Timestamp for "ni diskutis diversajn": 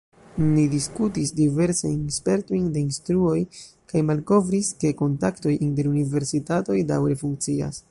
0.43-1.99